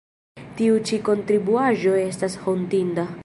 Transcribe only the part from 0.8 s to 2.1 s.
ĉi kontribuaĵo